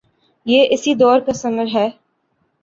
یہ 0.45 0.67
اسی 0.71 0.93
دور 0.93 1.19
کا 1.19 1.33
ثمر 1.33 1.65
ہے۔ 1.73 1.87